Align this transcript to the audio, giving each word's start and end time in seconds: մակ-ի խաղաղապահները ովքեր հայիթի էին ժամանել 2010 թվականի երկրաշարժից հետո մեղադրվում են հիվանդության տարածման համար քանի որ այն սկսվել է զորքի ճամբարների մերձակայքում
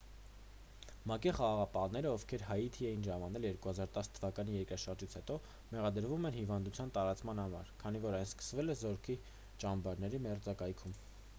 մակ-ի 1.09 1.31
խաղաղապահները 1.39 2.13
ովքեր 2.19 2.45
հայիթի 2.45 2.87
էին 2.91 3.03
ժամանել 3.07 3.43
2010 3.65 4.07
թվականի 4.15 4.55
երկրաշարժից 4.55 5.13
հետո 5.17 5.35
մեղադրվում 5.75 6.25
են 6.31 6.35
հիվանդության 6.37 6.91
տարածման 6.97 7.41
համար 7.43 7.69
քանի 7.83 8.01
որ 8.07 8.17
այն 8.21 8.27
սկսվել 8.31 8.75
է 8.75 8.77
զորքի 8.81 9.17
ճամբարների 9.65 10.23
մերձակայքում 10.29 10.97